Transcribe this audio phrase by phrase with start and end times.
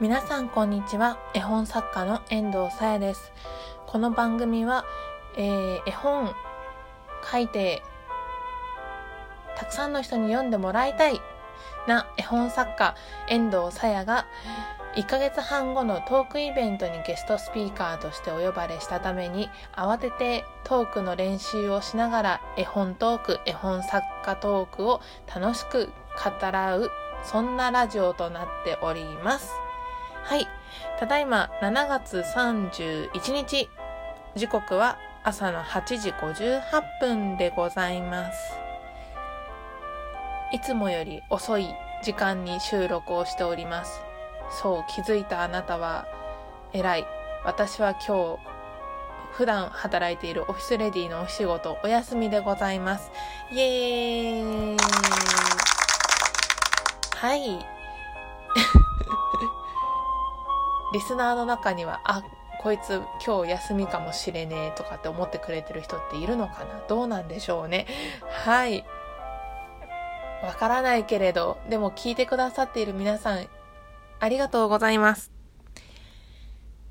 [0.00, 1.18] 皆さんこんにちは。
[1.34, 3.30] 絵本作家の遠藤さやです。
[3.86, 4.84] この番組は、
[5.36, 6.34] えー、絵本
[7.30, 7.80] 書いて
[9.56, 11.20] たくさんの人に読んでもらいたい
[11.86, 12.96] な絵本作家
[13.28, 14.26] 遠藤さやが
[14.96, 25.00] 1ヶ月半後のトークイベントにゲストスピーカーとしてお呼ばれしたために慌ててトークの練習をしながら絵本トーク絵本作家トークを
[25.32, 26.90] 楽しく語らう
[27.22, 29.63] そんなラジオとなっております。
[30.24, 30.48] はい。
[30.98, 33.68] ただいま7月31日
[34.34, 38.38] 時刻は朝の8時58分でございます。
[40.52, 44.00] いつもより遅い時間に収録をしております。
[44.62, 46.06] そう気づいたあなたは
[46.72, 47.06] 偉い。
[47.44, 48.54] 私は今日
[49.32, 53.10] 普段働いているオフィスレディのお仕事お休みでございます。
[53.52, 54.76] イエーイ。
[57.14, 57.73] はい。
[60.94, 62.22] リスナーの中にはあ
[62.60, 66.84] こいつ今日休みかもしれねえとかって思ってくれてる人っているのかな？
[66.88, 67.86] どうなんでしょうね？
[68.30, 68.84] はい
[70.44, 73.46] わからないけれどでも聞いてくださっている皆さん
[74.20, 75.32] ありがとうございます。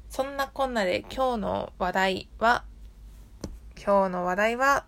[0.09, 2.65] そんなこんなで今日の話題は、
[3.83, 4.85] 今日の話題は、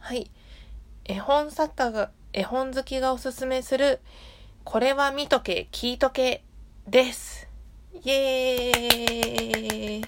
[0.00, 0.28] はい。
[1.04, 4.00] 絵本作家が、絵本好きがおすすめする、
[4.64, 6.42] これは見とけ、聞いとけ、
[6.90, 7.46] です。
[8.02, 10.04] イエーイ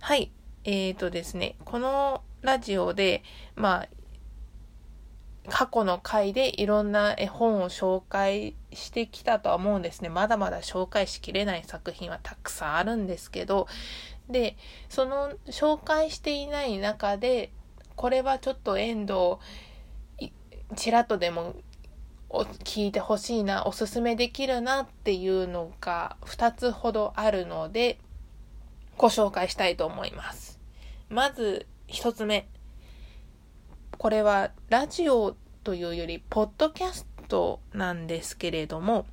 [0.00, 0.32] はい。
[0.64, 3.22] えーとですね、このラジオで、
[3.54, 3.88] まあ、
[5.48, 10.08] 過去の回でいろんな絵本を紹介してきたとは思うんですね。
[10.08, 13.68] まだまだ紹介しきれない作品はたくさんあるんですけど、
[14.28, 14.56] で、
[14.88, 17.52] その紹介していない中で、
[17.94, 19.36] これはちょっと遠藤、
[20.74, 21.54] ちらっとでも
[22.30, 27.98] 聞いてほしいな、おすすめできるなっていうのが2つほどあるので、
[28.96, 30.58] ご紹介したいと思います。
[31.08, 32.46] まず1つ目。
[33.96, 39.06] これはラジオというより、ポッドキャストなんですけれども、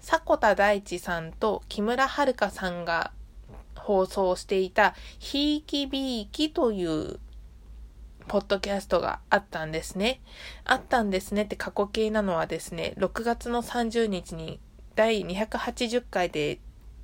[0.00, 3.10] 迫田大地さんと木村遥さんが
[3.74, 7.18] 放送していた、ひいきびいきという
[8.28, 10.20] ポッドキャストがあったんですね。
[10.64, 14.60] あったんですねって過去形なのはですね、6月の30日に
[14.94, 16.58] 第280回で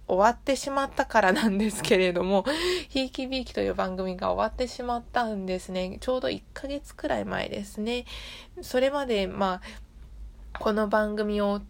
[0.07, 2.45] 終わってしまったからなんですけれども、
[2.89, 5.99] ひいきびいきという番組が終わってしまったんですね。
[6.01, 8.07] ちょうど1ヶ月くらい前ですね。
[8.63, 9.61] それまで、ま
[10.55, 11.61] あ、この番組を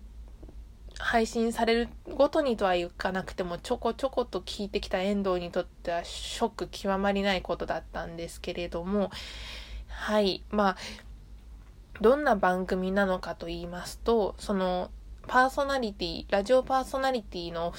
[0.99, 9.11] 配信されるごとにとはいかなくてもちょこちょこと聞いてきた遠藤にとってはショック極まりないことだったんですけれども
[9.89, 10.43] はい。
[10.51, 10.77] まあ
[12.01, 14.91] どんな番組なのかと言いますとその
[15.27, 17.75] パーソナリティラジオパーソナリティの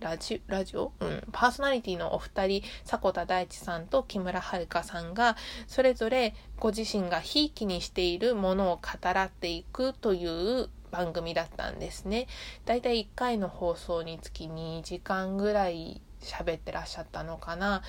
[0.00, 5.36] ラジラジオ、うん、パーソナリティのお二人迫田大地さんと木村遥さんが
[5.68, 12.26] それぞれご自身がひいきにしているものを語らっていくという番組だったんですね。
[12.64, 17.82] だいたい1回の放送につき2時間ぐらい喋ってらっしゃったのかな。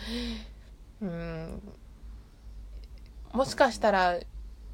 [1.02, 1.62] うん
[3.34, 4.20] もしかしたら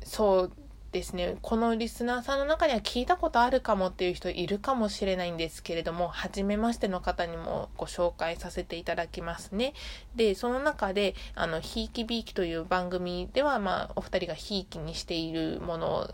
[0.03, 0.51] そう
[0.93, 9.73] ですね、このリスナーさんの中には聞いたことあるかもっていう人いるかもしれないんですけれども、初めましての方にもご紹介させていただきますね。
[10.15, 16.09] で、その中で、あの、ひいきびいきという番組では、まあ、お二人がひいきにしているものを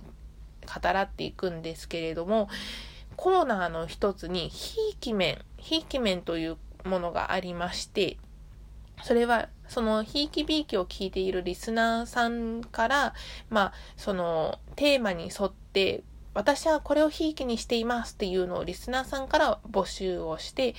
[0.69, 2.49] 語らっていくんですけれども、
[3.15, 8.17] コーナーの一つに、ひいき面、ひいき面というものがありまして、
[9.03, 13.13] それは、その、ひいきびいきを聞いているリスナーさんから、
[13.49, 16.03] まあ、その、テーマに沿って、
[16.33, 20.75] 私はこれをひいきにしていますっていうのをリスナーさんから募集をして、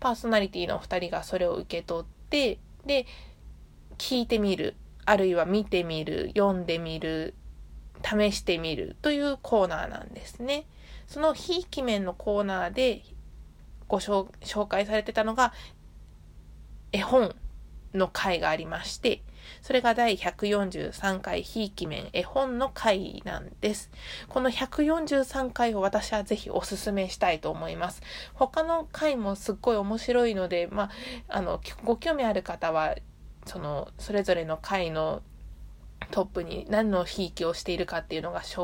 [0.00, 3.06] パーソナリティの二人がそれを受け取って、で、
[3.98, 4.74] 聞いてみる、
[5.04, 7.34] あるいは見てみる、読んでみる、
[8.04, 10.66] 試してみるというコーナーなんですね。
[11.06, 13.02] そのひいき面のコーナーで
[13.88, 14.28] ご紹
[14.68, 15.52] 介されてたのが
[16.92, 17.34] 絵本
[17.94, 19.22] の回がありまして、
[19.62, 23.90] それが第143回ひいき面絵本の回なんです。
[24.28, 28.02] この143回を私はぜひおすすめしたいと思います。
[28.34, 30.90] 他の回もすっごい面白いので、まあ、
[31.28, 32.96] あの、ご興味ある方は、
[33.46, 35.22] その、それぞれの回の
[36.10, 38.58] トップに何のひいきをしているかっていうのが必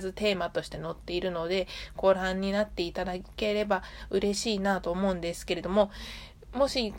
[0.00, 5.90] ずテーマとして載っているので、ご覧になっていただければ嬉しいなと思うんですけれども、
[6.54, 6.94] もし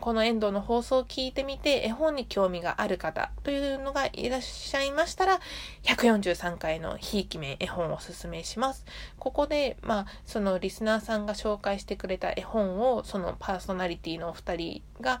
[0.00, 5.40] この遠藤の放送を聞いてみて絵本に興味がある方というのがいらっしゃいましたら、
[5.82, 8.86] 143回のひいきめ絵本をおすすめします。
[9.18, 15.20] ここで、まあ、そのリスナーさんが紹介してくれた絵本を、そのパーソナリティのお二人が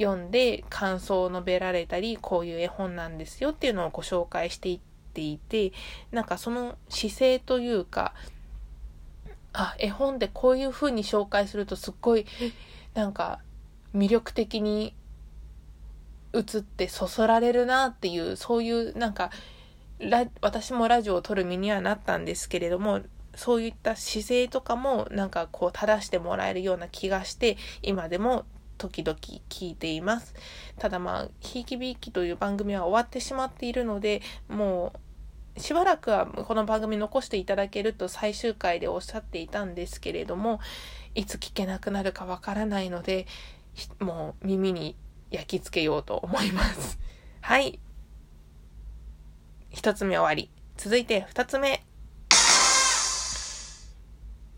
[0.00, 4.80] 読んで感想を述べられたり、こういう絵本なんですよっていうのをご紹介していっ
[5.12, 5.72] ていて、
[6.10, 8.14] なんかその姿勢というか、
[9.52, 12.24] あ、絵本でこういう風に紹介するとすっごい、
[12.94, 13.40] なんか
[13.94, 14.94] 魅力的に
[16.32, 19.30] 映ってそそられるなっていうそういうなんか
[20.40, 23.00] 私もラジオを撮る身にはなったんですけれども
[23.34, 28.44] そういった姿勢とかもなんかこう正してもらえるような気がして今でも
[28.80, 29.18] 時々
[29.50, 30.34] 聞いています
[30.78, 34.92] ただまあ「ひいきびいき」という番組は終わってしまっているのでも
[35.56, 40.60] うしばらくはこの番組残していただけると最終回でおっしゃっていたんですけれども
[41.14, 43.26] いつ聞けなくなるかわからないので
[43.98, 44.96] もう耳に
[45.30, 46.98] 焼き付けようと思います。
[47.40, 47.78] はい。
[49.70, 50.50] 一つ目終わり。
[50.76, 51.84] 続いて二つ目。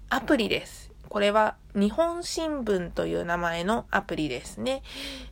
[0.09, 0.82] アプリです。
[1.13, 4.83] これは日本新聞という名前のアプリですね。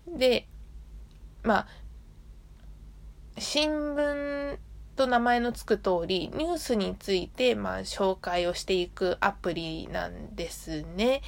[0.07, 0.47] で、
[1.43, 1.67] まあ、
[3.39, 4.59] 新聞
[4.95, 11.23] と名前の付く通り、ニュースについて、まあ、紹介をしていくアプリなんですね。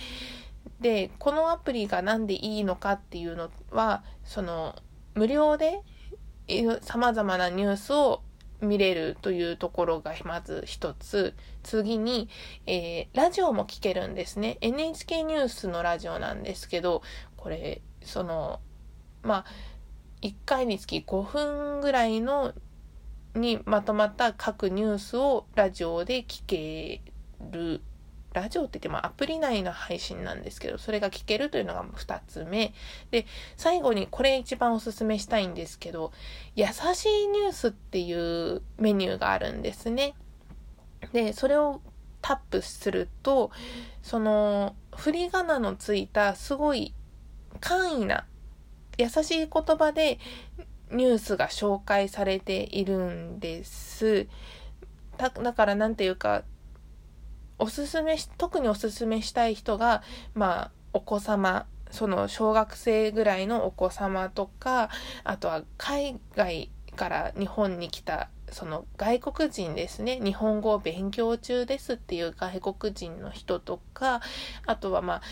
[0.83, 4.77] で、このアプリが何でいいのかっていうのは、その、
[5.15, 5.81] 無料で
[6.83, 8.21] 様々なニュースを
[8.63, 11.35] 見れるというところがまず一つ。
[11.63, 12.29] 次に、
[12.67, 14.59] えー、ラジオも聞けるんですね。
[14.61, 17.03] NHK ニュースのラジオなんですけど、
[17.37, 18.61] これ、その、
[19.23, 19.45] まあ、
[20.23, 22.55] 1回につき5分ぐらいの
[23.35, 27.03] にまとまった各ニュースをラジオで聞け
[27.51, 27.81] る
[28.33, 32.73] ラジオって言ってもアプリ内の配信なんですけど、それが聞けるというのが2つ目。
[33.11, 33.27] で、
[33.57, 36.13] 最後にこれ一番おすすめしたいんですけど、
[36.55, 40.15] 優しいニュースっていうメニューがあるんですね。
[41.13, 41.81] で、それを
[42.23, 43.51] タップすると、
[44.03, 46.95] その、振り仮名のついたすごい
[47.61, 48.27] 簡易な、
[48.99, 50.19] 優しい言葉で
[50.91, 54.29] ニュースが紹介されているんです。
[55.19, 56.45] だからなんていうか、
[57.63, 60.03] おすすめし、特におすすめしたい人が、
[60.35, 64.91] まあ、お子様、その小学生ぐらいのお子様とか、
[65.25, 70.21] あとは海外から日本に来たその外国人ですね。
[70.23, 74.21] 日本語を勉強中ですっていう外国人の人とか
[74.67, 75.23] あとはまあ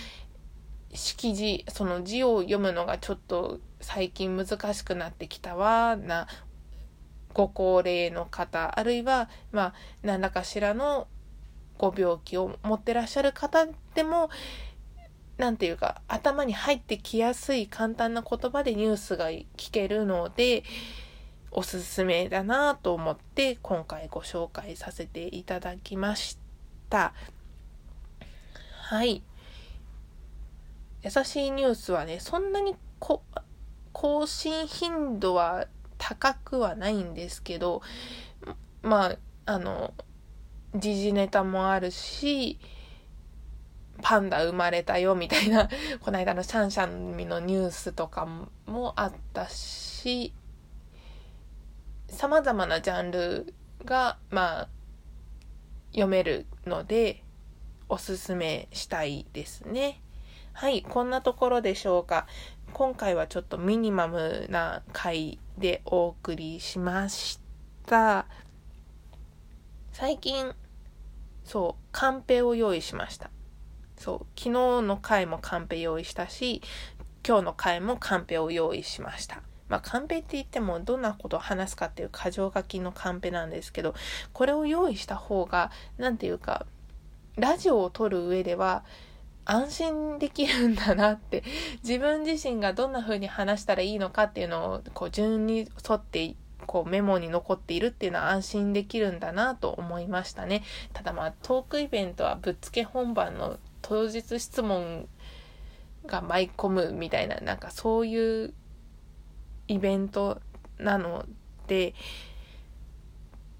[0.93, 6.27] 識字その字を読むのがちょっと最近難しくなってきたわな
[7.35, 11.07] ご高齢の方あるいはまあ何らかしらの
[11.81, 14.29] ご病気を持ってらっしゃる方でも、
[15.39, 20.63] 何て言うか、頭に入ってきやすい簡単な言葉でニュースが聞けるので、
[21.51, 26.37] おすすめだなと思って今回ご紹介させていただきまし
[26.91, 27.15] た。
[28.91, 29.23] はい。
[31.03, 33.23] 優しいニュースはね、そんなにこ
[33.95, 35.67] 更新頻度は
[35.97, 37.81] 高くはないんですけど、
[38.83, 39.17] まあ、
[39.47, 39.95] あの、
[40.75, 42.59] 時事ネタもあるし、
[44.03, 45.69] パンダ生まれたよみたいな、
[46.01, 48.27] この間のシャンシャンのニュースとか
[48.67, 50.33] もあったし、
[52.09, 54.69] 様々なジャンルが、まあ、
[55.91, 57.25] 読めるので、
[57.89, 60.01] おすすめしたいですね。
[60.53, 62.27] はい、こんなところでしょうか。
[62.73, 67.41] 今回はちょっとミニマムな回でお送りしまし
[67.87, 68.27] た。
[69.93, 70.55] 最近、
[71.51, 73.29] そう、カンペを用意しました。
[73.97, 74.51] そう、昨日
[74.83, 76.63] の回もカンペ用意したし、
[77.27, 79.43] 今日の回もカンペを用意しました。
[79.69, 83.97] まあ、カンペって言ってもどんなことを話すかっていう箇条書きのカンペなんですけど、
[84.33, 86.67] これを用意した方が、何て言うか、
[87.35, 88.85] ラジオを撮る上では、
[89.45, 91.43] 安心できるんだなって
[91.83, 96.37] 自分自身がどんな風に話したらいいのかっていうのをこう順に沿って
[96.71, 100.63] こうメモに残っているっていうのは安心できるんだなと思いましたね。
[100.93, 105.09] ただまあトークイベントはぶっつけ本番の当日質問
[106.07, 108.55] が舞い込むみたいななんかそういう
[109.67, 110.41] イベント
[110.79, 111.27] なの
[111.67, 111.93] で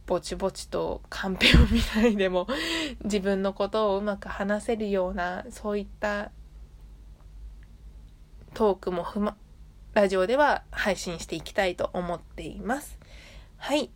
[0.07, 2.47] ぼちぼちとカンペを見ないでも
[3.03, 6.31] 自分のことをうまく話せるようなそういった
[8.55, 9.37] トークも踏ま
[9.93, 12.97] ラジオでは配信していきたいと思っています。
[13.57, 13.91] はい。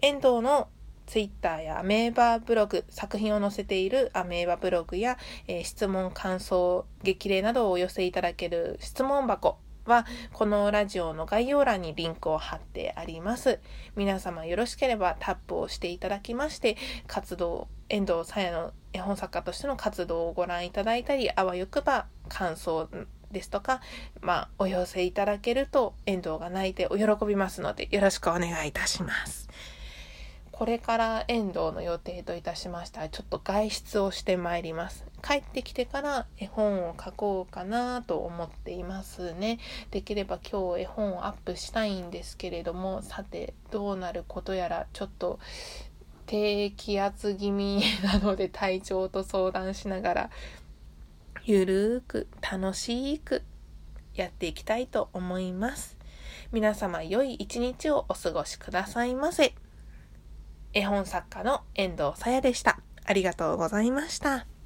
[0.00, 0.68] 遠藤の
[1.06, 13.60] Twitter やアメーバブログ、作品を載せているアメーバブログや、えー、質問、感想、激励などをお寄せいただける質問箱は、このラジオの概要欄にリンクを貼ってあります。
[13.96, 22.88] 皆様よろしければタップをしていただきまして、活動、遠藤さやの絵本作家としての活動をご覧いただいたり、あわよくば感想
[23.32, 23.80] ですとか、
[24.20, 29.48] まあ、お寄せいただけると遠藤が泣いてお喜びますので、よろしくお願いいたします。
[30.50, 35.04] これから遠藤の予定といたしましたら、ちょっと外出をしてまいります。
[35.22, 39.60] 帰ってきてから絵本を書こうかなと思っていますね。
[39.92, 45.38] できれば今日絵本をアップしたいんですけれども、さてどうなることやらちょっと
[46.26, 50.30] 低気圧気味なので体調と相談しながら
[51.50, 53.42] ゆるーく楽しく
[54.12, 55.96] やっていきたいと思います。
[56.52, 59.54] 皆様良い一日をお過ごしくださいませ。
[60.74, 62.80] 絵本作家の遠藤さやでした。
[63.02, 64.57] ありがとうございました。